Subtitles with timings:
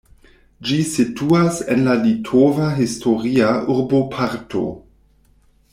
[0.69, 4.65] Ĝi situas en la litova historia urboparto.